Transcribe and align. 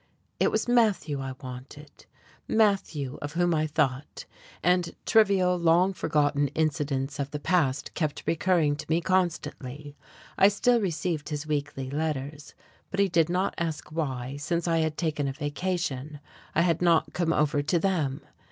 It 0.39 0.49
was 0.49 0.67
Matthew 0.67 1.19
I 1.21 1.35
wanted, 1.43 2.07
Matthew 2.47 3.19
of 3.21 3.33
whom 3.33 3.53
I 3.53 3.67
thought, 3.67 4.25
and 4.63 4.95
trivial, 5.05 5.59
long 5.59 5.93
forgotten 5.93 6.47
incidents 6.55 7.19
of 7.19 7.29
the 7.29 7.39
past 7.39 7.93
kept 7.93 8.23
recurring 8.25 8.75
to 8.77 8.85
me 8.89 8.99
constantly. 8.99 9.95
I 10.39 10.47
still 10.47 10.81
received 10.81 11.29
his 11.29 11.45
weekly 11.45 11.91
letters; 11.91 12.55
but 12.89 12.99
he 12.99 13.09
did 13.09 13.29
not 13.29 13.53
ask 13.59 13.91
why, 13.91 14.37
since 14.37 14.67
I 14.67 14.79
had 14.79 14.97
taken 14.97 15.27
a 15.27 15.33
vacation, 15.33 16.19
I 16.55 16.63
had 16.63 16.81
not 16.81 17.13
come 17.13 17.31
over 17.31 17.61
to 17.61 17.77
them. 17.77 18.21